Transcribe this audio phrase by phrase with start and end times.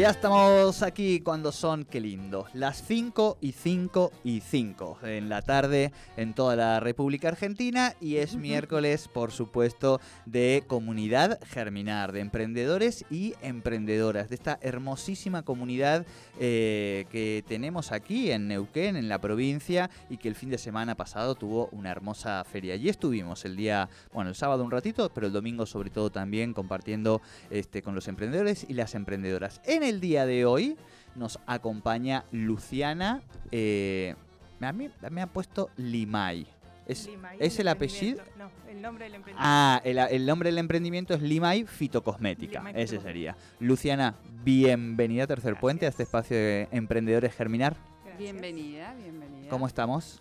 [0.00, 5.42] Ya estamos aquí cuando son, qué lindo, las 5 y 5 y 5 en la
[5.42, 12.20] tarde en toda la República Argentina y es miércoles, por supuesto, de comunidad germinar, de
[12.20, 16.06] emprendedores y emprendedoras, de esta hermosísima comunidad
[16.38, 20.94] eh, que tenemos aquí en Neuquén, en la provincia, y que el fin de semana
[20.94, 22.72] pasado tuvo una hermosa feria.
[22.72, 26.54] Allí estuvimos el día, bueno, el sábado un ratito, pero el domingo sobre todo también
[26.54, 27.20] compartiendo
[27.50, 29.60] este, con los emprendedores y las emprendedoras.
[29.66, 30.76] En el día de hoy
[31.14, 33.22] nos acompaña Luciana.
[33.50, 34.14] eh,
[34.62, 36.46] a mí me ha puesto Limay.
[36.86, 38.22] ¿Es, Limay, ¿es el apellido?
[38.36, 39.42] No, el nombre del emprendimiento.
[39.46, 42.58] Ah, el, el nombre del emprendimiento es Limay Fitocosmética.
[42.60, 43.34] Limay Ese Fitocosmética.
[43.34, 43.36] sería.
[43.60, 45.60] Luciana, bienvenida a Tercer Gracias.
[45.60, 47.76] Puente, a este espacio de Emprendedores Germinar.
[48.04, 48.18] Gracias.
[48.18, 49.48] Bienvenida, bienvenida.
[49.48, 50.20] ¿Cómo estamos?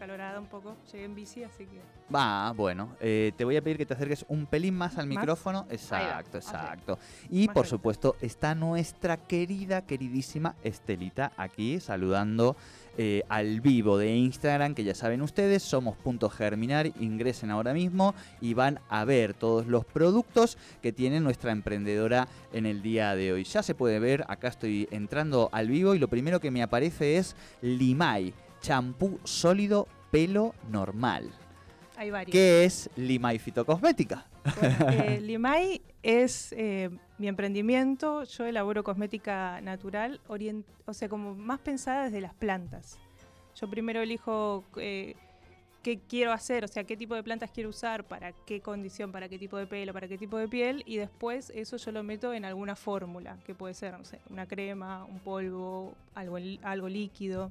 [0.00, 0.76] Acalorada un poco.
[0.90, 1.78] Llegué en bici, así que.
[2.12, 5.18] Va, bueno, eh, te voy a pedir que te acerques un pelín más al ¿Más?
[5.18, 5.66] micrófono.
[5.68, 6.98] Exacto, exacto.
[7.28, 12.56] Y Más por supuesto está nuestra querida, queridísima Estelita aquí saludando
[12.96, 18.14] eh, al vivo de Instagram, que ya saben ustedes, somos Punto Germinar, ingresen ahora mismo
[18.40, 23.34] y van a ver todos los productos que tiene nuestra emprendedora en el día de
[23.34, 23.44] hoy.
[23.44, 27.18] Ya se puede ver, acá estoy entrando al vivo y lo primero que me aparece
[27.18, 31.30] es Limay, champú sólido pelo normal.
[31.96, 32.32] Hay varios.
[32.32, 34.26] ¿Qué es Limay Fitocosmética?
[34.58, 38.24] Bueno, eh, Limay es eh, mi emprendimiento.
[38.24, 42.98] Yo elaboro cosmética natural, orient- o sea, como más pensada desde las plantas.
[43.54, 45.14] Yo primero elijo eh,
[45.82, 49.28] qué quiero hacer, o sea, qué tipo de plantas quiero usar, para qué condición, para
[49.28, 52.32] qué tipo de pelo, para qué tipo de piel, y después eso yo lo meto
[52.32, 57.50] en alguna fórmula, que puede ser, no sé, una crema, un polvo, algo, algo líquido.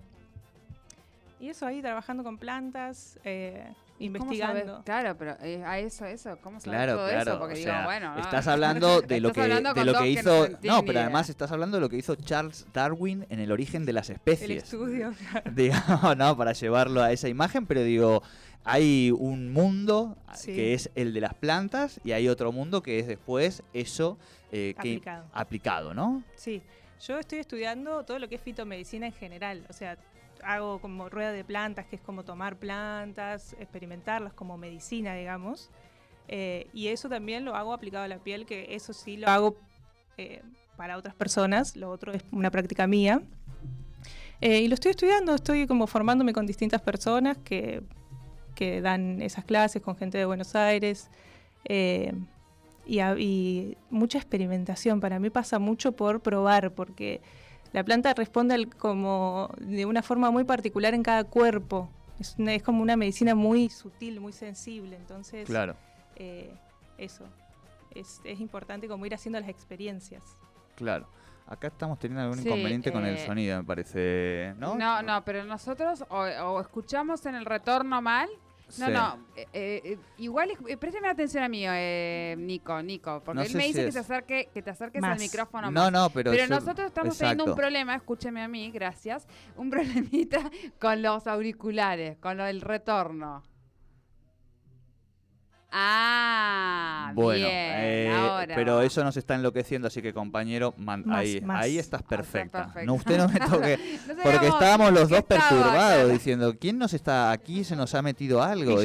[1.39, 3.63] Y eso ahí trabajando con plantas, eh,
[3.97, 4.81] ¿Y cómo investigando.
[4.85, 7.31] Claro, pero eh, a eso, eso, ¿cómo sabes Claro, todo claro.
[7.31, 7.39] eso?
[7.39, 8.21] Porque o digo, sea, bueno, no.
[8.21, 10.47] estás hablando de lo que, de lo que que hizo.
[10.63, 13.93] no pero además estás hablando de lo que hizo Charles Darwin en el origen de
[13.93, 14.63] las El especies.
[14.65, 15.13] estudio.
[15.53, 18.21] Digamos, no, para llevarlo a esa imagen, pero digo,
[18.65, 20.53] hay un mundo Sí.
[20.53, 24.17] que es el de las plantas y hay otro mundo que es después eso
[24.51, 25.25] eh, que Aplicado.
[25.33, 26.23] aplicado, ¿no?
[26.35, 26.61] Sí,
[27.05, 29.97] yo estoy estudiando todo lo que es fitomedicina en general, o sea,
[30.43, 35.69] hago como rueda de plantas, que es como tomar plantas, experimentarlas como medicina, digamos,
[36.27, 39.57] eh, y eso también lo hago aplicado a la piel, que eso sí lo hago
[40.17, 40.43] eh,
[40.77, 43.21] para otras personas, lo otro es una práctica mía.
[44.39, 47.81] Eh, y lo estoy estudiando, estoy como formándome con distintas personas que,
[48.55, 51.09] que dan esas clases, con gente de Buenos Aires.
[52.87, 54.99] y mucha experimentación.
[54.99, 57.21] Para mí pasa mucho por probar, porque
[57.73, 61.89] la planta responde al- como de una forma muy particular en cada cuerpo.
[62.19, 64.95] Es, una- es como una medicina muy sutil, muy sensible.
[64.95, 65.75] Entonces, Claro,
[66.15, 66.53] eh,
[66.97, 67.25] eso.
[67.95, 70.23] Es, es importante como ir haciendo las experiencias.
[70.75, 71.07] claro.
[71.47, 74.75] Acá estamos teniendo algún Sí, inconveniente con el eh, sonido, me parece, ¿no?
[74.75, 78.29] No, no, pero nosotros o, o escuchamos en el retorno mal.
[78.77, 78.91] No, Sí.
[78.91, 83.41] no, eh, eh, igual, es- eh, présteme atención a mí, eh, Nico, Nico, porque No
[83.41, 85.13] él sé me si dice que es- te, acerque, que te acerques Más.
[85.13, 85.91] al micrófono No, más.
[85.91, 89.69] no, pero, Pero, yo- nosotros estamos teniendo un problema, escúcheme a mí, gracias, un
[90.11, 93.43] problemita con los auriculares, con lo del retorno.
[95.71, 98.55] Ah, Bueno, bien, eh, ahora.
[98.55, 101.63] pero eso nos está enloqueciendo, así que compañero, man- Más, ahí, más.
[101.63, 102.63] ahí estás Ah, está perfecta.
[102.65, 102.85] perfecto.
[102.85, 106.07] No, usted no me toque, No porque estábamos los dos estaba, perturbados claro.
[106.09, 107.63] diciendo, ¿quién nos está aquí?
[107.63, 108.81] Se nos ha metido algo.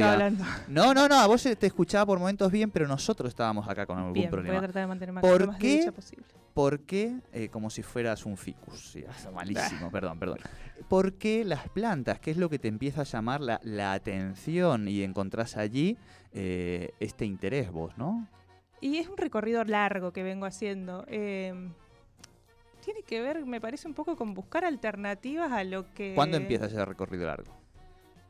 [0.68, 3.98] No, no, no, a vos te escuchaba por momentos bien, pero nosotros estábamos acá con
[3.98, 4.58] algún Bien, voy a problema.
[4.60, 5.90] tratar de mantenerme ¿Por más qué?
[5.94, 6.24] posible.
[6.54, 8.94] ¿Por qué, eh, como si fueras un ficus?
[8.94, 10.38] Es malísimo, perdón, perdón.
[10.88, 12.20] ¿Por qué las plantas?
[12.20, 15.98] ¿Qué es lo que te empieza a llamar la, la atención y encontrás allí
[16.32, 18.28] eh, este interés vos, no?
[18.80, 21.04] Y es un recorrido largo que vengo haciendo.
[21.08, 21.52] eh,
[22.84, 26.14] tiene que ver, me parece, un poco con buscar alternativas a lo que...
[26.14, 27.50] ¿Cuándo empieza ese recorrido largo?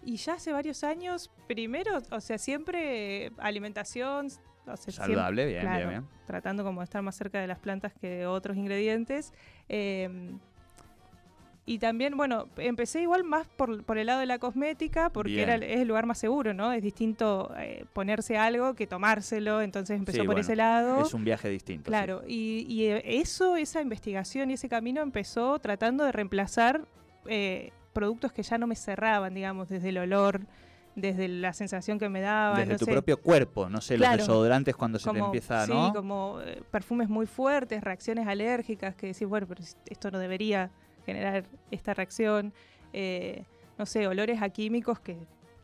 [0.04, 4.28] Y ya hace varios años, primero, o sea, siempre alimentación...
[4.76, 6.08] Saludable, bien, claro, bien, bien.
[6.26, 9.32] tratando como de estar más cerca de las plantas que de otros ingredientes.
[9.68, 10.32] eh,
[11.66, 15.48] y también, bueno, empecé igual más por, por el lado de la cosmética, porque Bien.
[15.48, 16.72] era, es el lugar más seguro, ¿no?
[16.72, 21.00] Es distinto eh, ponerse algo que tomárselo, entonces empezó Sí, por bueno, ese lado.
[21.00, 21.84] Es un viaje distinto.
[21.84, 21.90] sí.
[21.90, 26.82] Claro, y, y, eh, eso, esa investigación y ese camino empezó tratando de reemplazar
[27.26, 30.42] eh, productos que ya no me cerraban, digamos, desde el olor,
[30.96, 32.58] desde la sensación que me daba.
[32.58, 32.92] Desde no tu sé.
[32.92, 34.16] propio cuerpo, no sé, Claro.
[34.16, 35.92] los desodorantes cuando se te empieza, sí, ¿no?
[35.92, 40.70] como eh, perfumes muy fuertes, reacciones alérgicas, que decís, bueno, pero esto no debería
[41.04, 42.52] generar esta reacción.
[42.92, 43.44] Eh,
[43.76, 45.16] no sé, olores a químicos que,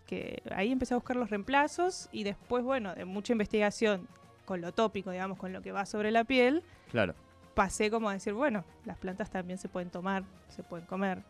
[0.05, 4.09] que ahí empecé a buscar los reemplazos y después, bueno, de mucha investigación
[4.45, 7.15] con lo tópico, digamos, con lo que va sobre la piel, Claro.
[7.55, 11.23] pasé como a decir, bueno, las plantas también se pueden tomar, se pueden comer,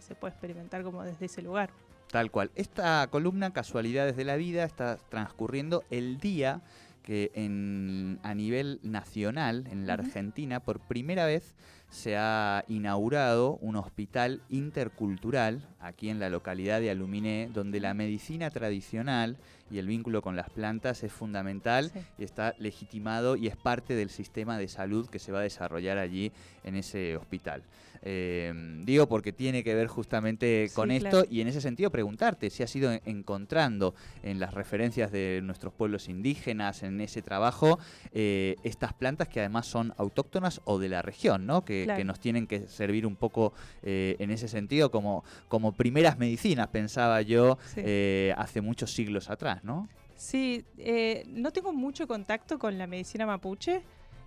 [0.00, 1.70] se puede experimentar como desde ese lugar.
[2.10, 2.50] Tal cual.
[2.54, 6.62] Esta columna, Casualidades de la Vida, está transcurriendo el día
[7.02, 9.94] que en, a nivel nacional, en la.
[9.94, 11.54] Argentina, por primera vez
[11.90, 18.50] se ha inaugurado un hospital intercultural aquí en la localidad de Aluminé, donde la medicina
[18.50, 19.36] tradicional
[19.70, 22.00] y el vínculo con las plantas es fundamental Sí.
[22.18, 25.98] y está legitimado y es parte del sistema de salud que se va a desarrollar
[25.98, 26.32] allí
[26.64, 27.62] en ese hospital.
[28.02, 28.52] Eh,
[28.84, 31.26] digo porque tiene que ver justamente Sí, con esto claro.
[31.30, 33.92] y en ese sentido preguntarte si has ido en- encontrando
[34.22, 37.80] en las referencias de nuestros pueblos indígenas, en ese trabajo,
[38.12, 41.64] eh, estas plantas que además son autóctonas o de la región, ¿no?
[41.64, 41.98] Que, Claro.
[41.98, 43.52] que nos tienen que servir un poco
[43.82, 47.80] eh, en ese sentido como, como primeras medicinas, pensaba yo, Sí.
[47.84, 49.88] eh, hace muchos siglos atrás, ¿no?
[50.16, 53.82] Sí, eh, no tengo mucho contacto con la medicina mapuche,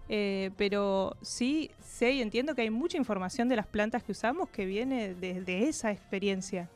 [0.10, 4.50] eh, pero sí sé y entiendo que hay mucha información de las plantas que usamos
[4.50, 6.70] que viene de, de esa experiencia.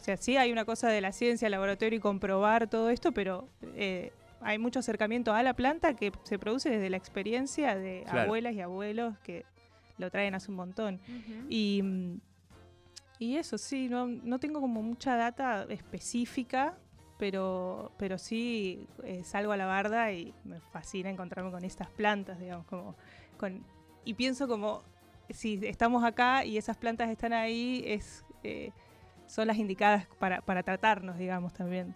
[0.00, 3.48] O sea, sí hay una cosa de la ciencia, laboratorio y comprobar todo esto, pero
[3.76, 4.12] eh,
[4.42, 8.20] hay mucho acercamiento a la planta que se produce desde la experiencia de Claro.
[8.22, 9.44] abuelas y abuelos que
[9.98, 11.00] lo traen hace un montón.
[11.48, 12.20] Y, mm,
[13.18, 16.76] y eso sí, no, no tengo como mucha data específica,
[17.18, 22.38] pero, pero sí eh, salgo a la barda y me fascina encontrarme con estas plantas,
[22.38, 22.94] digamos, como
[23.38, 23.64] con,
[24.04, 24.82] y pienso como
[25.30, 28.70] si estamos acá y esas plantas están ahí, es, eh,
[29.26, 31.94] son las indicadas para, para tratarnos, digamos, también.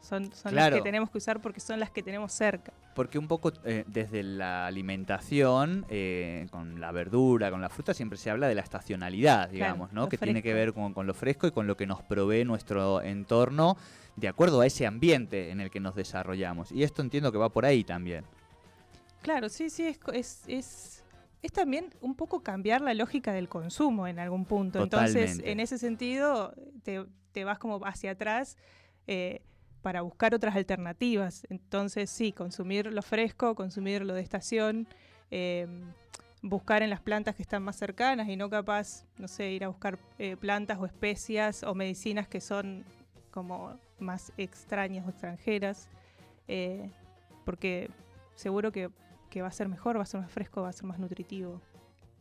[0.00, 2.72] Son, son las que tenemos que usar porque son las que tenemos cerca.
[2.94, 8.16] Porque un poco eh, desde la alimentación, eh, con la verdura, con la fruta, siempre
[8.16, 10.08] se habla de la estacionalidad, digamos, ¿no?
[10.08, 13.02] Que tiene que ver con, con lo fresco y con lo que nos provee nuestro
[13.02, 13.76] entorno
[14.16, 16.72] de acuerdo a ese ambiente en el que nos desarrollamos.
[16.72, 18.24] Y esto entiendo que va por ahí también.
[19.22, 21.04] Claro, sí, sí, es, es, es,
[21.42, 24.82] es también un poco cambiar la lógica del consumo en algún punto.
[24.82, 28.56] Entonces, en ese sentido, te, te vas como hacia atrás
[29.06, 29.42] eh,
[29.88, 31.46] para buscar otras alternativas.
[31.48, 34.86] Entonces, sí, consumir lo fresco, consumir lo de estación,
[35.30, 35.66] eh,
[36.42, 39.68] buscar en las plantas que están más cercanas y no capaz, no sé, ir a
[39.68, 42.84] buscar eh, plantas o especias o medicinas que son
[43.30, 45.88] como más extrañas o extranjeras.
[46.48, 46.90] eh,
[47.46, 47.88] porque
[48.34, 48.90] seguro que
[49.30, 51.62] que va a ser mejor, va a ser más fresco, va a ser más nutritivo.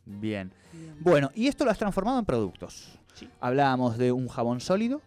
[0.06, 0.54] Bien.
[0.72, 0.96] Bien.
[1.02, 2.98] Bueno, y esto lo has transformado en productos.
[3.14, 3.30] Sí.
[3.42, 5.02] Hablábamos de un jabón sólido,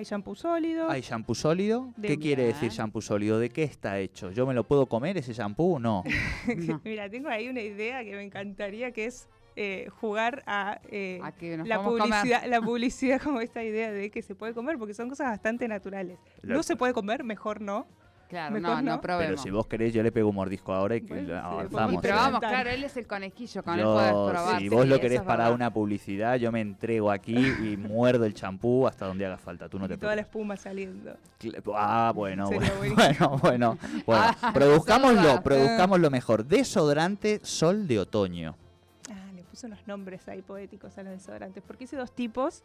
[0.00, 0.88] Hay shampoo sólido.
[0.90, 1.92] hay shampoo sólido.
[1.98, 3.38] De- ¿Qué quiere decir shampoo sólido?
[3.38, 4.30] ¿De qué está hecho?
[4.30, 5.78] ¿Yo me lo puedo comer ese shampoo?
[5.78, 6.04] No.
[6.56, 6.80] No.
[6.84, 11.32] Mira, tengo ahí una idea que me encantaría, que es eh, jugar a, eh, A
[11.32, 14.94] que nos la, publicidad, la publicidad como esta idea de que se puede comer, porque
[14.94, 16.18] son cosas bastante naturales.
[16.40, 17.86] Lo- No se puede comer, mejor no.
[18.30, 19.00] Claro, Mejor no, no, no.
[19.00, 19.26] probemos.
[19.32, 21.40] Pero si vos querés, yo le pego un mordisco ahora y que Bueno, lo- sí,
[21.44, 21.70] avanzamos.
[21.72, 24.56] podemos Y probamos, claro, él es el conejillo, con él puedes Yo, probar.
[24.58, 25.54] si sí, vos lo eso querés para verdad.
[25.54, 29.68] una publicidad, yo me entrego aquí y muerdo el champú hasta donde haga falta.
[29.68, 30.30] Tú no te y toda la preocupes.
[30.30, 31.16] espuma saliendo.
[31.74, 33.78] Ah, bueno, bueno, bueno, bueno.
[34.06, 34.22] bueno.
[34.42, 36.44] Ah, produzcámoslo, produzcámoslo mejor.
[36.44, 38.54] Desodorante Sol de Otoño.
[39.10, 42.62] Ah, le puse unos nombres ahí poéticos a los desodorantes, porque hice dos tipos.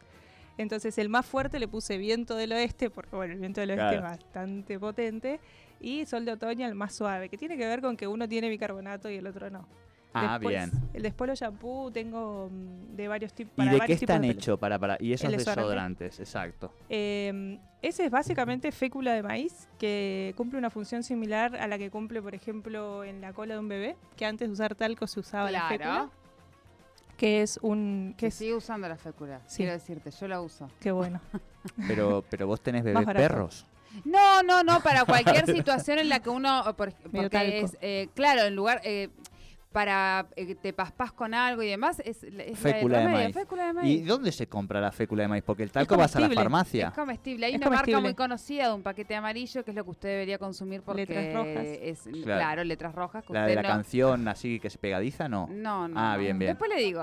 [0.58, 3.82] Entonces el más fuerte le puse viento del oeste, porque bueno, el viento del oeste
[3.82, 3.96] Claro.
[3.96, 5.40] es bastante potente,
[5.80, 8.48] y sol de otoño el más suave, que tiene que ver con que uno tiene
[8.48, 9.66] bicarbonato y el otro no.
[10.18, 10.88] Ah, Después, bien.
[10.94, 13.52] El después los shampoo tengo mm, de varios tipos.
[13.62, 16.18] ¿Y de qué están hechos para, para y esos desodorantes?
[16.18, 16.72] Exacto.
[16.88, 21.90] Eh, ese es básicamente fécula de maíz, que cumple una función similar a la que
[21.90, 25.20] cumple, por ejemplo, en la cola de un bebé, que antes de usar talco se
[25.20, 26.10] usaba la fécula, Claro.
[27.16, 28.14] Que es un...
[28.16, 29.40] Que Que es, sigue usando la fécula.
[29.46, 29.58] Sí.
[29.58, 30.70] Quiero decirte, yo la uso.
[30.80, 31.20] qué bueno.
[31.88, 33.66] Pero, pero vos tenés bebés perros.
[34.04, 38.42] No, no, no, para cualquier situación en la que uno, por, porque es, eh, claro,
[38.42, 39.08] en lugar, eh,
[39.76, 43.34] para eh, que te paspás con algo y demás, es, es la Fécula de maíz.
[43.34, 44.06] fécula de ¿Y maíz.
[44.06, 45.44] dónde se compra la fécula de maíz?
[45.44, 46.88] Porque el talco vas a la farmacia.
[46.88, 47.44] Es comestible.
[47.44, 50.08] Hay Es una marca muy conocida de un paquete amarillo que es lo que usted
[50.08, 51.66] debería consumir porque Letras rojas.
[51.66, 52.22] es Claro.
[52.24, 52.64] claro.
[52.64, 55.46] letras rojas que La usted de la no, canción así que se pegadiza, no.
[55.52, 56.52] no, no, Ah, bien, bien.
[56.52, 57.02] Después le digo.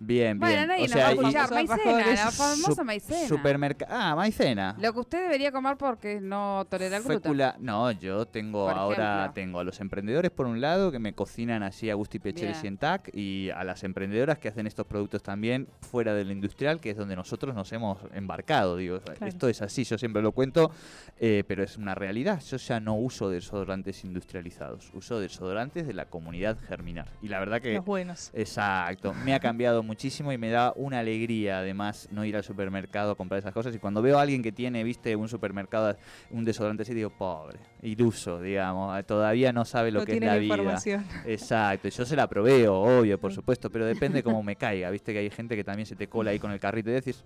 [0.00, 0.68] Bien, Bueno, bien.
[0.68, 1.50] nadie o nos sea, va a escuchar.
[1.50, 3.26] Maicena, la famosa maicena.
[3.28, 4.76] Supermerca- ah, maicena.
[4.80, 7.20] Lo que usted debería comer porque no tolera el gluten.
[7.22, 9.32] Fécula, no, yo tengo Por ahora ejemplo.
[9.34, 12.52] tengo a los emprendedores por un lado que me cocinan así a gusto y Pecheri
[12.52, 12.64] Bien.
[12.64, 16.80] y en TAC y a las emprendedoras que hacen estos productos también fuera del industrial,
[16.80, 18.76] que es donde nosotros nos hemos embarcado.
[18.76, 19.26] Digo, Claro.
[19.26, 20.70] esto es así, yo siempre lo cuento,
[21.18, 22.40] eh, pero es una realidad.
[22.48, 27.08] Yo ya no uso desodorantes industrializados, uso desodorantes de la comunidad germinar.
[27.20, 28.30] Y la verdad que Los buenos.
[28.32, 33.12] Exacto, me ha cambiado muchísimo y me da una alegría además no ir al supermercado
[33.12, 35.96] a comprar esas cosas y cuando veo a alguien que tiene, viste, un supermercado,
[36.30, 40.26] un desodorante así, digo, pobre, iluso, digamos, todavía no sabe lo no que es tiene
[40.26, 40.80] la la vida.
[41.24, 43.36] Exacto, yo se la proveo, obvio, por Sí.
[43.36, 46.30] supuesto, pero depende cómo me caiga, viste que hay gente que también se te cola
[46.30, 47.24] ahí con el carrito y decís,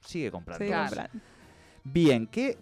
[0.00, 0.64] sigue comprando.
[0.64, 1.08] Sí, Claro.
[1.82, 2.58] Bien, ¿qué,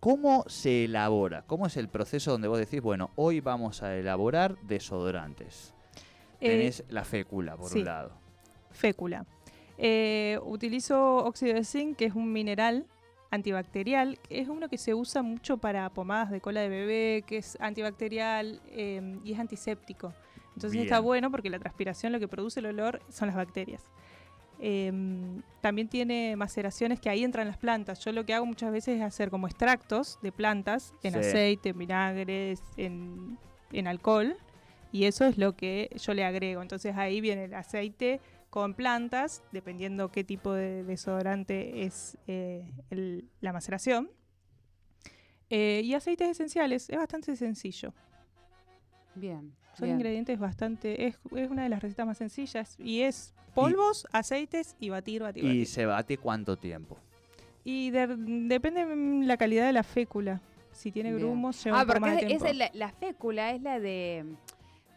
[0.00, 1.42] ¿cómo se elabora?
[1.42, 5.74] ¿Cómo es el proceso donde vos decís, bueno, hoy vamos a elaborar desodorantes?
[6.40, 7.80] Eh, Tenés la fécula, por sí.
[7.80, 8.21] un lado.
[8.72, 9.24] Fécula.
[9.78, 12.86] Eh, utilizo óxido de zinc, que es un mineral
[13.30, 14.18] antibacterial.
[14.20, 17.56] que Es uno que se usa mucho para pomadas de cola de bebé, que es
[17.60, 20.12] antibacterial eh, y es antiséptico.
[20.54, 23.82] Entonces está bueno porque la transpiración lo que produce el olor son las bacterias.
[24.60, 28.04] Em, también tiene maceraciones que ahí entran las plantas.
[28.04, 31.18] Yo lo que hago muchas veces es hacer como extractos de plantas en Sí.
[31.18, 33.38] aceite, en vinagres, en,
[33.72, 34.36] en alcohol.
[34.92, 36.62] Y eso es lo que yo le agrego.
[36.62, 38.20] Entonces ahí viene el aceite
[38.52, 44.10] con plantas, dependiendo qué tipo de desodorante es eh, el- la maceración.
[45.48, 47.94] Eh, y aceites esenciales, es bastante sencillo.
[49.14, 49.54] Bien.
[49.72, 49.96] Son bien.
[49.96, 51.06] ingredientes bastante.
[51.06, 52.76] Es, es una de las recetas más sencillas.
[52.78, 55.66] Y es polvos, aceites y batir, batir, ¿Y batir.
[55.66, 56.98] se bate cuánto tiempo?
[57.64, 60.42] Y de- depende mm, la calidad de la fécula.
[60.72, 62.44] Si tiene grumos, lleva Ah, un poco porque más de tiempo.
[62.44, 64.26] es la, la fécula es la de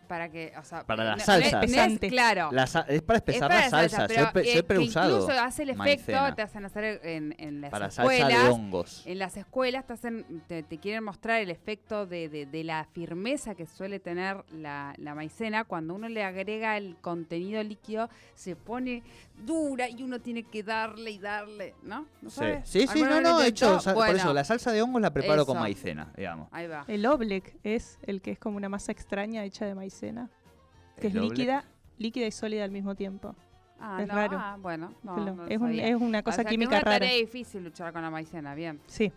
[0.06, 1.72] para que, o sea, Para las no- no es- salsas.
[1.72, 2.50] no es- claro.
[2.52, 4.08] La sa- es para Es espesar para la salsa.
[4.08, 6.36] pero, siempre, eh, siempre he que usado Incluso hace el efecto, maicena.
[6.36, 8.44] te hacen hacer en, en las para salsa escuelas.
[8.44, 9.04] de hongos.
[9.06, 12.86] En las escuelas te, hacen, te, te quieren mostrar el efecto de, de- de la
[12.94, 15.64] firmeza que suele tener la, la maicena.
[15.64, 19.04] Cuando uno le agrega el contenido líquido, se pone
[19.46, 22.06] dura y uno tiene que darle y darle, ¿no?
[22.22, 22.70] ¿No Sí, sabes?
[22.70, 25.46] sí, sí, ¿Alguna no, no, he hecho, por eso, la salsa de hongos la preparo
[25.46, 26.48] con maicena, digamos.
[26.52, 26.86] Ahí va.
[26.88, 31.16] El oblek es el que es como una masa extraña hecha de maicena, que El
[31.18, 31.66] es líquida,
[31.98, 33.36] líquida y sólida al mismo tiempo.
[33.80, 34.38] Ah, Es no, raro.
[34.40, 37.06] ah, bueno, no, es, un- es una O cosa sea, que química es una rara.
[37.06, 38.80] tarea difícil luchar con la maicena, bien.
[38.88, 39.12] Sí,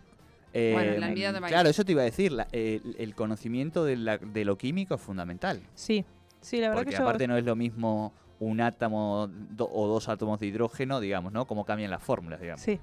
[0.51, 1.51] Bueno, Eh, la envidia de maíz.
[1.53, 2.31] claro, eso te iba a decir.
[2.31, 5.61] la- el, el conocimiento de, la- de lo químico es fundamental.
[5.75, 6.05] sí.
[6.41, 7.03] Sí, la verdad Porque que yo.
[7.03, 11.45] aparte no es lo mismo un átomo do- o dos átomos de hidrógeno, digamos, ¿no?
[11.45, 12.61] Como cambian las fórmulas, digamos.
[12.61, 12.79] Sí.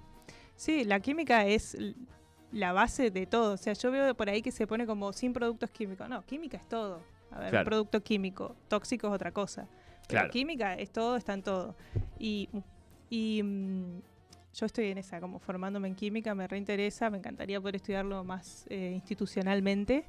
[0.55, 1.75] Sí, la química es
[2.53, 3.55] la base de todo.
[3.55, 6.07] O sea, yo veo por ahí que se pone como sin productos químicos.
[6.07, 7.01] No, química es todo.
[7.31, 7.65] A ver, Claro.
[7.65, 9.67] un producto químico, tóxico es otra cosa.
[10.09, 10.31] Pero Claro.
[10.31, 11.75] química es todo, está en todo.
[12.19, 12.49] Y,
[13.11, 14.01] y mm,
[14.55, 18.67] yo estoy en esa, como formándome en química, me reinteresa, me encantaría poder estudiarlo más
[18.71, 20.05] eh, institucionalmente.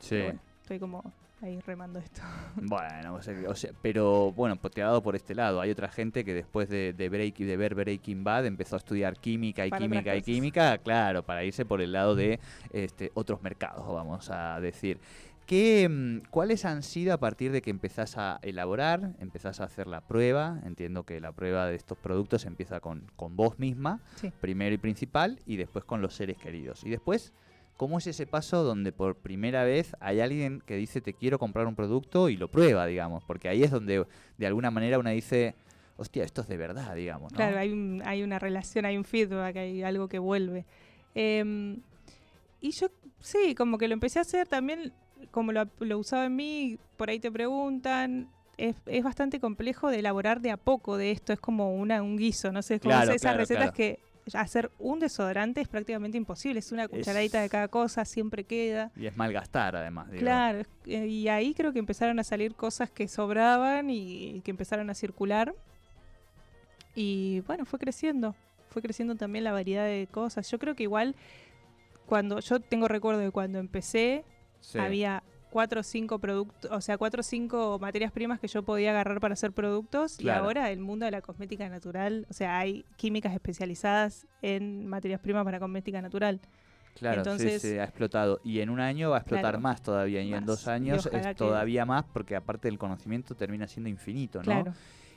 [0.00, 0.20] Sí.
[0.22, 1.02] Bueno, estoy como
[1.42, 2.20] ahí remando esto.
[2.56, 5.60] Bueno, o sea, o sea, pero bueno, pues te ha dado por este lado.
[5.60, 9.16] Hay otra gente que después de, de, break, de ver Breaking Bad empezó a estudiar
[9.18, 12.38] química y Para química y química, claro, para irse por el lado de
[12.72, 14.98] este, otros mercados, vamos a decir.
[15.48, 19.86] ¿Qué, mm, ¿Cuáles han sido a partir de que empezás a elaborar, empezás a hacer
[19.86, 20.60] la prueba?
[20.66, 24.30] Entiendo que la prueba de estos productos empieza con, con vos misma, Sí.
[24.42, 26.84] primero y principal, y después con los seres queridos.
[26.84, 27.32] Y después,
[27.78, 31.66] ¿cómo es ese paso donde por primera vez hay alguien que dice te quiero comprar
[31.66, 33.24] un producto y lo prueba, digamos?
[33.24, 34.04] Porque ahí es donde
[34.36, 35.54] de alguna manera uno dice,
[35.96, 37.32] hostia, esto es de verdad, digamos.
[37.32, 37.36] ¿no?
[37.38, 40.66] Claro, hay, un- hay una relación, hay un feedback, hay algo que vuelve.
[41.14, 41.80] Em,
[42.60, 42.88] y yo,
[43.20, 44.92] sí, como que lo empecé a hacer también,
[45.30, 48.28] como lo, lo usaba en mí, por ahí te preguntan.
[48.56, 52.16] Es, es bastante complejo de elaborar de a poco de esto, es como una, un
[52.16, 53.74] guiso, no sé, es como Claro, esas claro, recetas claro.
[53.74, 54.00] que
[54.34, 58.90] hacer un desodorante es prácticamente imposible, es una cucharadita de cada cosa, siempre queda.
[58.96, 60.10] Y es malgastar, además.
[60.10, 60.20] digo.
[60.20, 64.90] Claro, eh, y ahí creo que empezaron a salir cosas que sobraban y que empezaron
[64.90, 65.54] a circular.
[66.94, 68.34] Y bueno, fue creciendo,
[68.70, 70.50] fue creciendo también la variedad de cosas.
[70.50, 71.14] Yo creo que igual,
[72.06, 74.24] cuando yo tengo recuerdo de cuando empecé,
[74.60, 74.78] Sí.
[74.78, 78.90] había cuatro o cinco productos, o sea, cuatro o cinco materias primas que yo podía
[78.90, 80.16] agarrar para hacer productos.
[80.18, 80.42] Claro.
[80.42, 85.20] Y ahora el mundo de la cosmética natural, o sea, hay químicas especializadas en materias
[85.20, 86.40] primas para cosmética natural.
[86.98, 88.40] Claro, Entonces- sí, sí, ha explotado.
[88.44, 89.60] Y en un año va a explotar Claro.
[89.60, 90.20] más todavía.
[90.20, 94.38] Y en dos años es que- todavía más porque aparte del conocimiento termina siendo infinito,
[94.40, 94.44] ¿no?
[94.44, 94.72] Claro.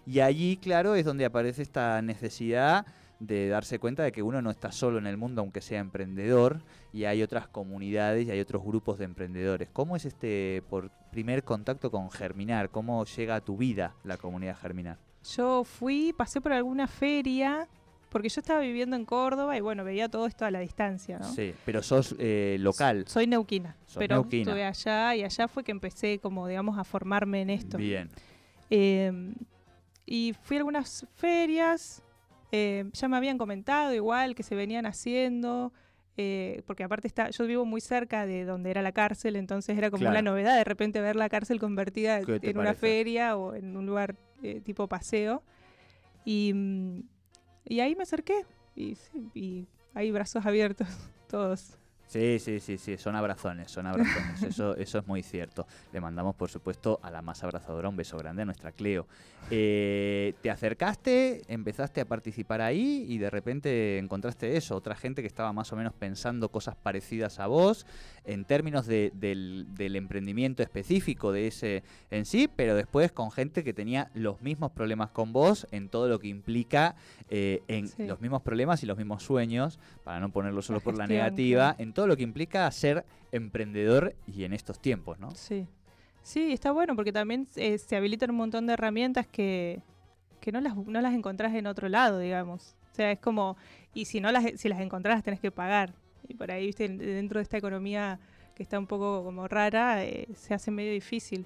[0.05, 2.85] Y allí, claro, es donde aparece esta necesidad
[3.21, 6.61] de darse cuenta de que uno no está solo en el mundo, aunque sea emprendedor,
[6.91, 9.69] y hay otras comunidades y hay otros grupos de emprendedores.
[9.71, 12.69] ¿Cómo es este por primer contacto con Germinar?
[12.71, 14.97] ¿Cómo llega a tu vida la comunidad Germinar?
[15.35, 17.67] yo fui, pasé por alguna feria,
[18.09, 21.31] porque yo estaba viviendo en Córdoba y bueno, veía todo esto a la distancia, ¿no?
[21.31, 23.05] Sí, pero sos eh, local.
[23.07, 24.49] Soy neuquina, Sos pero neuquina.
[24.49, 27.77] estuve allá y allá fue que empecé como, digamos, a formarme en esto.
[27.77, 28.09] Bien.
[28.71, 29.35] Eh,
[30.07, 32.01] y fui a algunas ferias,
[32.51, 35.71] eh, ya me habían comentado igual que se venían haciendo,
[36.17, 39.89] eh, porque aparte está, yo vivo muy cerca de donde era la cárcel, entonces era
[39.89, 40.13] como Claro.
[40.13, 43.75] una novedad de repente ver la cárcel convertida ¿Qué te en una feria o en
[43.77, 45.43] un lugar eh, tipo paseo.
[46.25, 47.03] Y, mm,
[47.65, 48.97] y ahí me acerqué y,
[49.33, 50.87] y hay brazos abiertos,
[51.29, 51.77] todos.
[52.11, 55.65] Sí, sí, sí, sí, son abrazones, son abrazones, eso, eso es muy cierto.
[55.93, 59.07] Le mandamos, por supuesto, a la más abrazadora un beso grande a nuestra Cleo.
[59.49, 65.27] Eh, te acercaste, empezaste a participar ahí y de repente encontraste eso, otra gente que
[65.27, 67.85] estaba más o menos pensando cosas parecidas a vos
[68.23, 73.63] en términos de- del, del emprendimiento específico de ese en sí, pero después con gente
[73.63, 76.95] que tenía los mismos problemas con vos en todo lo que implica
[77.29, 78.05] eh, en Sí.
[78.05, 81.75] los mismos problemas y los mismos sueños, para no ponerlo solo La por la negativa,
[81.77, 85.31] en lo que implica ser emprendedor y en estos tiempos, ¿no?
[85.31, 85.67] Sí.
[86.23, 89.81] Sí, está bueno porque también eh, se habilitan un montón de herramientas que,
[90.39, 92.75] que no, las, no las encontrás en otro lado, digamos.
[92.91, 93.57] O sea, es como,
[93.93, 95.93] y si no las, si las encontrás las tenés que pagar.
[96.27, 98.19] Y por ahí, viste, dentro de esta economía
[98.53, 101.45] que está un poco como rara, eh, se hace medio difícil.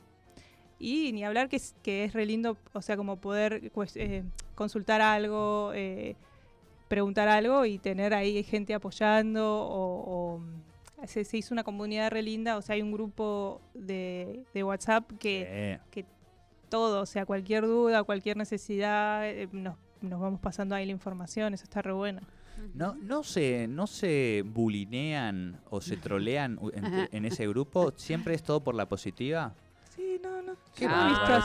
[0.78, 4.24] Y ni hablar que es, que es re lindo, o sea, como poder eh,
[4.56, 5.72] consultar algo,
[6.88, 12.12] preguntar algo y tener ahí gente apoyando o, o, mm, se, se hizo una comunidad
[12.12, 16.06] re linda, o sea, hay un grupo de, de WhatsApp que Eh,
[16.70, 21.54] todo, o sea, cualquier duda, cualquier necesidad, eh, nos, nos vamos pasando ahí la información,
[21.54, 22.22] eso está re bueno.
[22.74, 26.60] no, no se, no se bulinean o se trolean
[27.12, 29.54] en ese grupo, siempre es todo por la positiva.
[29.96, 30.56] Sí, no, no.
[30.76, 30.88] Qué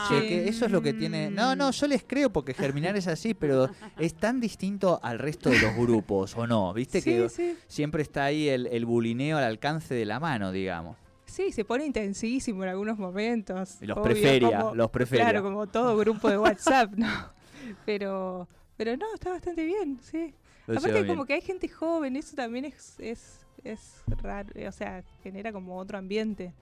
[0.09, 1.29] che, que eso es lo que tiene.
[1.29, 5.49] No, no, yo les creo porque Germinar es así, pero es tan distinto al resto
[5.49, 6.73] de los grupos, ¿o no?
[6.73, 7.57] ¿Viste sí, que sí.
[7.67, 10.97] siempre está ahí el, el bulineo al alcance de la mano, digamos?
[11.25, 13.77] Sí, se pone intensísimo en algunos momentos.
[13.79, 15.23] Los obvio, preferia, como- los preferia.
[15.25, 17.07] Claro, como todo grupo de WhatsApp, ¿no?
[17.85, 20.33] Pero, pero no, está bastante bien, sí.
[20.67, 21.07] Lo Aparte bien.
[21.07, 25.77] como que hay gente joven, eso también es, es, es raro, o sea, genera como
[25.77, 26.53] otro ambiente.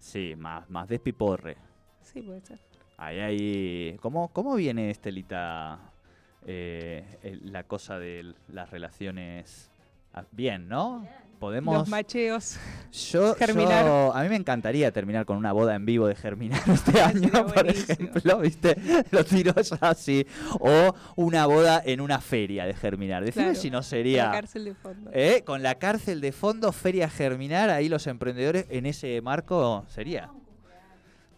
[0.00, 1.56] Sí, más, más despiporre.
[2.02, 2.58] Sí, puede ser.
[2.96, 3.96] Ahí, ahí.
[4.00, 5.78] ¿Cómo, cómo viene, Estelita,
[6.46, 9.70] eh, el- la cosa de las relaciones?
[10.12, 11.06] Ah, Bien, ¿no?
[11.40, 11.74] Podemos.
[11.74, 12.56] Los macheos.
[13.10, 13.84] Yo, Germinar.
[13.86, 17.30] yo- a mí me encantaría terminar con una boda en vivo de Germinar este año,
[17.46, 18.76] por ejemplo, ¿viste?
[19.10, 20.26] Lo tiro ya así.
[20.60, 23.24] O una boda en una feria de Germinar.
[23.24, 24.30] Decime Claro, si no La sería.
[24.30, 25.10] cárcel de fondo.
[25.14, 25.42] ¿eh?
[25.46, 30.30] Con la cárcel de fondo, feria Germinar, ahí los emprendedores en ese marco sería.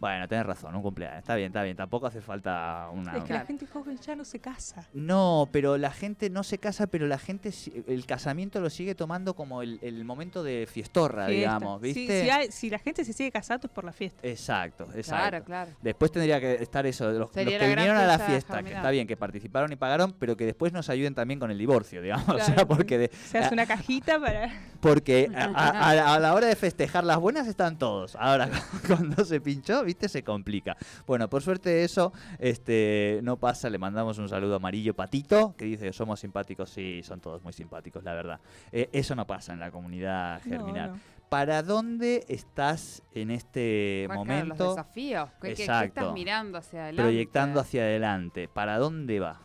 [0.03, 1.19] Bueno, tenés razón, un cumpleaños.
[1.19, 1.77] Está bien, está bien.
[1.77, 3.15] Tampoco hace falta una.
[3.17, 4.85] es que la gente joven ya no se casa.
[4.93, 7.51] No, pero la gente no se casa, pero la gente,
[7.87, 11.31] el casamiento lo sigue tomando como el, el momento de fiestorra, Fiesta.
[11.39, 12.23] digamos, ¿viste?
[12.23, 14.27] Si, hay- si la gente se sigue casando es por la fiesta.
[14.27, 15.29] Exacto, exacto.
[15.29, 15.71] Claro, claro.
[15.81, 19.15] Después tendría que estar eso, los, que vinieron a la fiesta que está bien, que
[19.15, 22.27] participaron y pagaron, pero que después nos ayuden también con el divorcio, digamos.
[22.27, 24.51] O sea, porque, de- Se hace una cajita para...
[24.81, 28.17] porque a, a- a- a la hora de festejar las buenas están todos.
[28.19, 28.49] Ahora,
[28.87, 30.75] cuando se pinchó, viste, se complica.
[31.07, 33.69] Bueno, por suerte eso este, no pasa.
[33.69, 36.69] Le mandamos un saludo a Amarillo Patito, que dice que somos simpáticos.
[36.69, 38.39] Sí, son todos muy simpáticos, la verdad.
[38.71, 40.91] Eh, eso no pasa en la comunidad No, germinal.
[40.91, 40.99] no.
[41.29, 44.69] ¿Para dónde estás en este claro, los momento?
[44.69, 45.29] desafíos.
[45.41, 46.01] ¿Qué, qué- qué Exacto.
[46.01, 47.01] estás mirando hacia adelante?
[47.03, 48.47] proyectando hacia adelante.
[48.47, 49.39] ¿Para dónde va?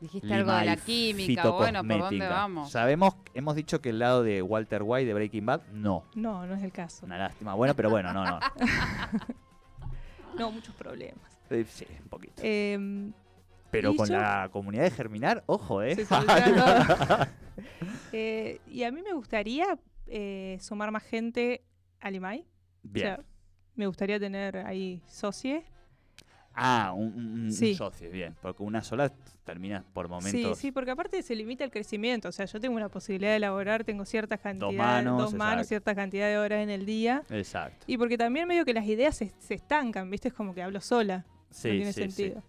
[0.00, 1.48] Dijiste algo de la química.
[1.50, 2.70] Bueno, ¿por dónde vamos?
[2.72, 6.04] Sabemos, hemos dicho que el lado de Walter White de Breaking Bad, no.
[6.14, 7.06] No, no es el caso.
[7.06, 7.54] Una lástima.
[7.54, 8.40] Bueno, pero bueno, no, no.
[10.38, 11.22] No, muchos problemas.
[11.68, 12.42] Sí, un poquito.
[12.44, 13.12] Em,
[13.70, 15.96] Pero con yo- la comunidad de Germinar, ojo, ¿eh?
[18.12, 21.64] Eh, y a mí me gustaría eh, sumar más gente
[22.00, 22.46] al IMAI.
[22.82, 23.06] Bien.
[23.06, 23.24] O sea,
[23.74, 25.64] me gustaría tener ahí socie.
[26.54, 27.74] Ah, un, un- un Sí.
[27.74, 28.34] socio, bien.
[28.42, 29.12] Porque una sola
[29.44, 30.58] termina por Sí, momentos.
[30.58, 32.28] sí, porque aparte se limita el crecimiento.
[32.28, 35.94] O sea, yo tengo una posibilidad de elaborar, tengo cierta cantidad, manos, dos manos, cierta
[35.94, 37.22] cantidad de horas en el día.
[37.30, 37.84] Exacto.
[37.88, 40.28] Y porque también medio que las ideas se, se estancan, ¿viste?
[40.28, 41.24] Es como que hablo sola.
[41.50, 42.10] Sí, no tiene sí, sí.
[42.10, 42.42] sentido.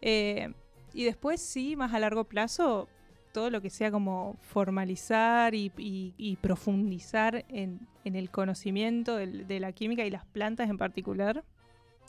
[0.00, 0.52] Eh,
[0.94, 2.88] y después sí, más a largo plazo,
[3.32, 9.60] todo lo que sea como formalizar y, y- y profundizar en, en el conocimiento de
[9.60, 11.44] la química y las plantas en particular,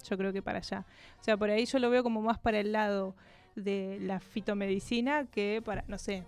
[0.03, 0.85] yo creo que para allá.
[1.19, 3.15] O sea, por ahí yo lo veo como más para el lado
[3.55, 6.23] de la fitomedicina que para, no sé,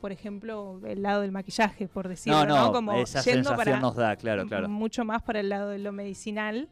[0.00, 3.80] por ejemplo, el lado del maquillaje, por decirlo, No, no, Como esa yendo sensación para
[3.80, 4.68] nos da, claro, claro.
[4.68, 6.68] mucho más para el lado de lo medicinal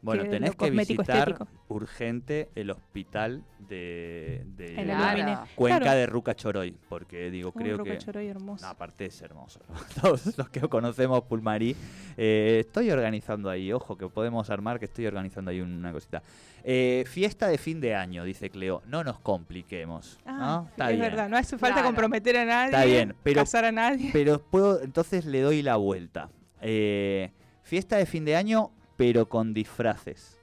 [0.00, 1.48] Bueno, que tenés que visitar estético.
[1.68, 5.46] urgente el hospital de, de El la.
[5.56, 5.98] Cuenca Claro.
[5.98, 7.90] de Ruca Choroy, porque digo, Un creo que...
[7.90, 8.64] rocachoroy hermoso.
[8.64, 9.60] No, aparte es hermoso.
[10.00, 11.74] Todos los que conocemos Pulmarí,
[12.16, 16.22] eh, estoy organizando ahí, ojo, que podemos armar, que estoy organizando ahí una cosita.
[16.62, 18.82] Eh, fiesta de fin de año, dice Cleo.
[18.86, 20.18] No nos compliquemos.
[20.26, 20.68] Ah, ¿no?
[20.70, 21.10] Está es bien.
[21.10, 21.88] verdad, no hace falta Claro.
[21.88, 24.10] comprometer a nadie, Está bien, pero- casar a nadie.
[24.12, 26.28] Pero puedo, entonces le doy la vuelta.
[26.60, 27.30] Eh,
[27.62, 30.37] fiesta de fin de año, pero con disfraces.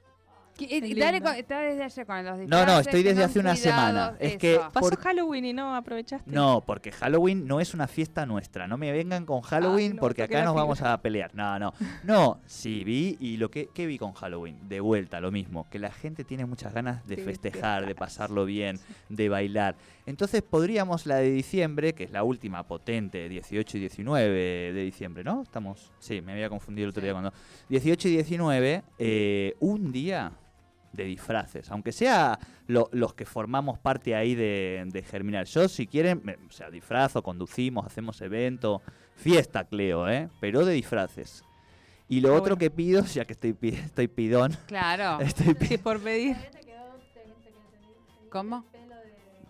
[0.57, 4.15] Está desde ayer con los No, no, estoy desde hace una semana.
[4.19, 4.69] Es que- eso.
[4.71, 6.31] Pasó por- Halloween y no aprovechaste.
[6.31, 8.67] No, porque Halloween no es una fiesta nuestra.
[8.67, 11.33] No me vengan con Halloween Ay, no, porque acá nos vamos a pelear.
[11.35, 11.73] No, no.
[12.03, 15.67] No, sí, vi y lo que ¿qué vi con Halloween, de vuelta, lo mismo.
[15.69, 18.83] Que la gente tiene muchas ganas de festejar, de pasarlo bien, Sí.
[19.09, 19.75] de bailar.
[20.05, 25.23] Entonces podríamos la de diciembre, que es la última potente, 18 y 19 de diciembre,
[25.23, 25.41] ¿no?
[25.41, 27.33] Estamos, sí, me había confundido el otro día cuando...
[27.69, 30.31] 18 y 19, eh, un día
[30.95, 35.45] de disfraces, aunque sea lo- los que formamos parte ahí de, de Germinal.
[35.45, 38.81] Yo, si quieren, me- o sea, disfrazo, conducimos, hacemos evento,
[39.15, 40.29] fiesta, Cleo, ¿eh?
[40.39, 41.43] Pero de disfraces.
[42.07, 42.57] Y lo Ah, otro bueno.
[42.57, 45.19] que pido, ya que estoy, estoy pidón, Claro.
[45.21, 46.35] estoy pi- Sí, por pedir.
[48.29, 48.65] ¿Cómo?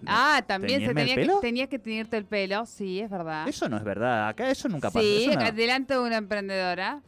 [0.07, 1.07] Ah, también se ¿Teñirme el
[1.41, 3.47] tenía que, tenías que el pelo, sí, es verdad.
[3.47, 4.99] Eso no es verdad, acá eso nunca pasa.
[5.01, 7.01] sí, eso no- acá delante de una emprendedora.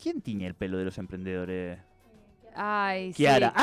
[0.00, 1.78] ¿Quién tiñe el pelo de los emprendedores?
[2.54, 3.48] Ay, Kiara.
[3.48, 3.62] sí, Ah,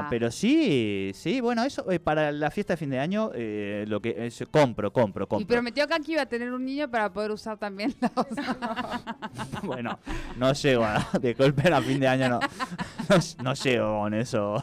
[0.00, 0.06] Kiara.
[0.10, 4.00] pero sí, sí, bueno, eso eh, para la fiesta de fin de año, eh, lo
[4.00, 5.46] que es, compro, compro, Y compro.
[5.46, 8.26] prometió acá que iba a tener un niño para poder usar también los...
[9.62, 9.98] bueno,
[10.36, 14.62] no llego a, de golpe a fin de año, no, no, no llego con eso.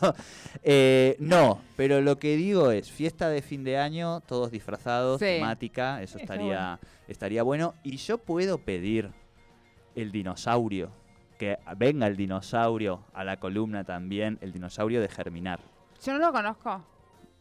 [0.63, 5.25] Eh, no, pero lo que digo es, fiesta de fin de año, todos disfrazados, Sí.
[5.25, 7.75] temática, eso estaría, estaría bueno.
[7.83, 9.11] Y yo puedo pedir
[9.95, 10.91] el dinosaurio,
[11.39, 15.59] que venga el dinosaurio a la columna también, el dinosaurio de Germinar.
[16.05, 16.83] Yo no lo conozco.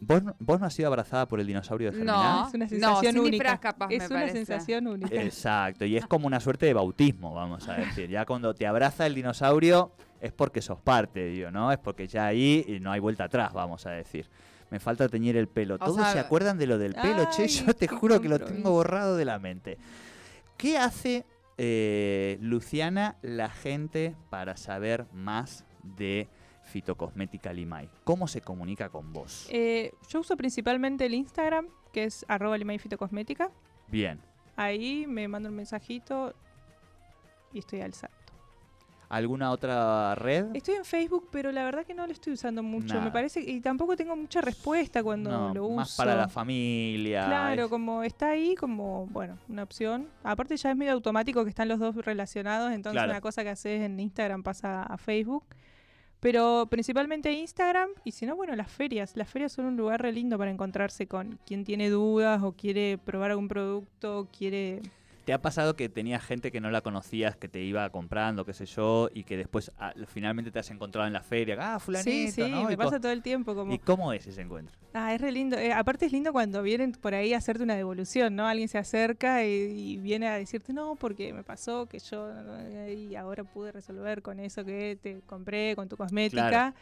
[0.01, 2.13] ¿Vos, no- ¿Vos no has sido abrazada por el dinosaurio de No.
[2.15, 2.47] Germinar?
[2.47, 3.59] Es una No, sensación sin única.
[3.59, 4.37] capaz, es me una parece.
[4.37, 5.15] sensación única.
[5.21, 8.09] Exacto, y es como una suerte de bautismo, vamos a decir.
[8.09, 11.73] Ya cuando te abraza el dinosaurio es porque sos parte, digo, ¿no?
[11.73, 14.29] Es porque ya ahí no hay vuelta atrás, vamos a decir.
[14.71, 15.75] Me falta teñir el pelo.
[15.75, 17.29] O ¿Todos sea- se acuerdan de lo del pelo?
[17.37, 19.77] che, yo te juro que lo tengo borrado de la mente.
[20.57, 21.25] ¿Qué hace
[21.59, 26.29] eh, Luciana la gente para saber más de
[26.63, 27.91] fitocosmética Limay?
[28.05, 29.49] ¿Cómo se comunica con vos?
[29.51, 33.51] Eh, yo uso principalmente el Instagram, que es arroba Limay Fitocosmética.
[33.89, 34.21] Bien.
[34.57, 36.35] Ahí me mando un mensajito
[37.53, 37.93] y estoy al.
[39.11, 40.55] ¿Alguna otra red?
[40.55, 42.93] Estoy en Facebook, pero la verdad que no lo estoy usando mucho.
[42.95, 43.07] Nada.
[43.07, 45.77] Me parece y tampoco tengo mucha respuesta cuando No, lo uso.
[45.77, 47.25] más para la familia.
[47.27, 50.09] Claro, es- como está ahí, como, bueno, una opción.
[50.23, 53.11] Aparte ya es medio automático que están los dos relacionados, entonces Claro.
[53.13, 55.45] una cosa que haces en Instagram pasa a Facebook.
[56.21, 59.17] Pero principalmente Instagram, y si no, bueno, las ferias.
[59.17, 62.99] Las ferias son un lugar re lindo para encontrarse con quien tiene dudas o quiere
[62.99, 64.83] probar algún producto, quiere...
[65.29, 68.55] ¿Te ha pasado que tenías gente que no la conocías, que te iba comprando, qué
[68.55, 71.55] sé yo, y que después ah, finalmente te has encontrado en la feria?
[71.61, 72.65] Ah, fulanito, sí, sí, ¿no?
[72.65, 73.71] me ¿Y, co- pasa todo el tiempo como...
[73.71, 74.75] ¿Y cómo es ese encuentro?
[74.95, 75.59] Ah, es re lindo.
[75.59, 78.47] Eh, aparte es lindo cuando vienen por ahí a hacerte una devolución, ¿no?
[78.47, 82.33] Alguien se acerca y, y viene a decirte, no, porque me pasó que yo
[82.89, 86.49] y ahora pude resolver con eso que te compré, con tu cosmética.
[86.49, 86.75] Claro.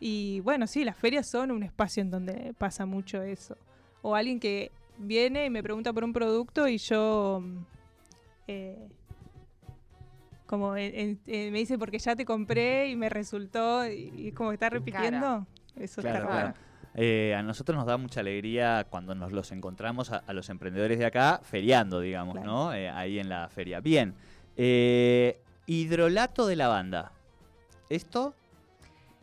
[0.00, 3.56] Y bueno, sí, las ferias son un espacio en donde pasa mucho eso.
[4.02, 7.44] O alguien que viene y me pregunta por un producto y yo...
[8.46, 8.88] eh,
[10.46, 14.34] como en- en- me dice porque ya te compré y me resultó y, y es
[14.34, 15.46] como que está repitiendo.
[15.76, 16.48] Eso Claro, está claro.
[16.54, 16.66] bueno.
[16.98, 20.98] Eh, a nosotros nos da mucha alegría cuando nos los encontramos a, a los emprendedores
[20.98, 22.46] de acá feriando, digamos, Claro.
[22.50, 22.72] ¿no?
[22.74, 23.80] Eh, ahí en la feria.
[23.80, 24.14] Bien.
[24.56, 27.12] Eh, hidrolato de lavanda.
[27.90, 28.34] Esto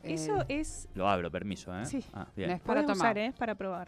[0.03, 1.85] Eso Eh, es lo abro, permiso, ¿eh?
[1.85, 2.03] Sí.
[2.13, 2.49] Ah, bien.
[2.49, 2.97] No es para tomar.
[2.97, 3.33] usar, ¿eh?
[3.39, 3.87] Para probar.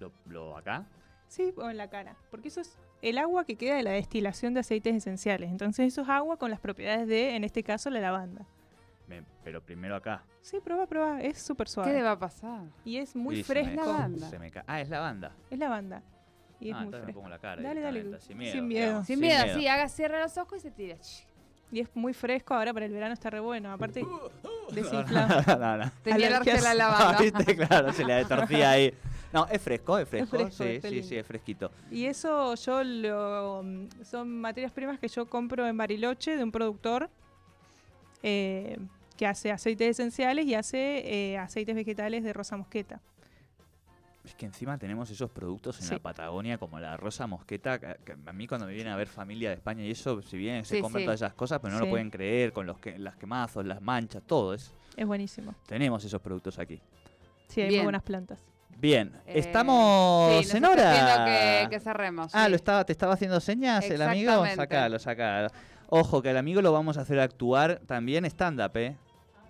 [0.00, 0.86] Lo, lo acá.
[1.28, 2.16] Sí, o en la cara.
[2.30, 2.76] Porque eso es
[3.08, 5.50] el agua que queda de la destilación de aceites esenciales.
[5.50, 8.46] Entonces eso es agua con las propiedades de, en este caso, la lavanda.
[9.08, 10.22] Me- pero primero acá.
[10.40, 11.20] Sí, prueba, prueba.
[11.20, 11.92] Es súper ¿Qué suave.
[11.92, 12.62] le va a pasar?
[12.84, 13.84] Y es muy Y se me- fresco.
[13.86, 14.28] Lavanda.
[14.30, 15.32] se me ca- ah, es lavanda.
[15.50, 16.02] Es lavanda.
[16.60, 17.60] Y es ah, muy entonces me pongo la cara.
[17.62, 18.62] Dale, dale, Sin sin miedo.
[18.62, 18.86] miedo.
[18.86, 20.96] digamos, Sin miedo, sí, haga, cierra los ojos y se tira.
[21.72, 22.54] Y es muy fresco.
[22.54, 23.70] Ahora para el verano está re bueno.
[23.72, 24.20] Aparte, No,
[24.72, 25.42] desinflama.
[25.46, 25.90] no, no, no.
[26.02, 27.08] Tenía la lavanda.
[27.18, 27.56] Ah, ¿viste?
[27.56, 28.94] Claro, se le torcía ahí.
[29.34, 30.28] No, es fresco, es fresco.
[30.38, 31.70] fresco, sí, sí, sí, es fresquito.
[31.90, 33.64] Y eso yo lo...
[34.04, 37.10] Son materias primas que yo compro en Bariloche de un productor
[38.22, 38.78] eh,
[39.16, 43.00] que hace aceites esenciales y hace eh, aceites vegetales de rosa mosqueta.
[44.24, 45.92] Es que encima tenemos esos productos en Sí.
[45.94, 47.78] la Patagonia como la rosa mosqueta.
[47.80, 50.38] que- que a mí cuando me vienen a ver familia de España y eso, si
[50.38, 51.06] bien se Sí, compran sí.
[51.06, 54.22] todas esas cosas, pero no lo pueden creer con los que, las quemazos, las manchas,
[54.24, 54.72] todo eso.
[54.96, 55.54] Es buenísimo.
[55.66, 56.80] Tenemos esos productos aquí.
[57.48, 57.80] Sí, hay Bien.
[57.80, 58.38] muy buenas plantas.
[58.78, 61.24] Bien, Eh, estamos sí, en hora.
[61.24, 62.34] que, que cerremos.
[62.34, 62.50] Ah, sí.
[62.50, 64.44] lo estaba, te estaba haciendo señas el amigo.
[64.54, 65.48] Sacalo, sacalo.
[65.88, 68.96] Ojo, que al amigo lo vamos a hacer actuar también stand-up, ¿eh?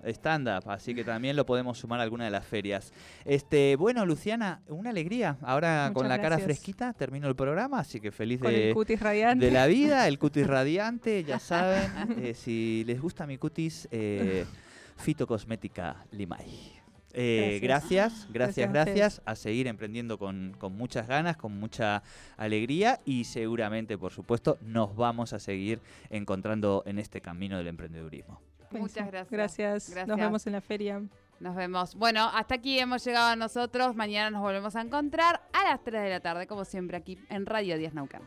[0.07, 2.93] Stand-up, así que también lo podemos sumar a alguna de las ferias.
[3.25, 5.39] Este, bueno, Luciana, una alegría.
[5.41, 9.01] Ahora con la cara fresquita termino el programa, así que feliz Con de, el cutis
[9.01, 9.47] radiante.
[9.47, 11.91] de la vida, el cutis radiante, ya saben.
[12.21, 14.45] Eh, si les gusta mi cutis, eh,
[14.99, 16.84] Fitocosmética Limay.
[17.15, 19.23] Eh, gracias, gracias, Gracias a gracias.
[19.25, 22.03] A seguir emprendiendo con, con muchas ganas, con mucha
[22.37, 28.41] alegría y seguramente, por supuesto, nos vamos a seguir encontrando en este camino del emprendedurismo.
[28.71, 29.31] Muchas gracias.
[29.31, 29.91] Gracias.
[29.91, 30.09] Gracias.
[30.09, 31.03] Nos vemos en la feria.
[31.41, 31.95] Nos vemos.
[31.95, 33.95] Bueno, hasta aquí hemos llegado nosotros.
[33.95, 37.47] Mañana nos volvemos a encontrar a las 3 de la tarde, como siempre, aquí en
[37.47, 38.23] Radio 10 Naucan.